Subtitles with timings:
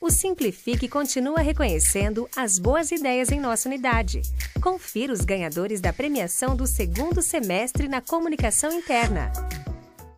[0.00, 4.22] O Simplifique continua reconhecendo as boas ideias em nossa unidade.
[4.62, 9.32] Confira os ganhadores da premiação do segundo semestre na comunicação interna.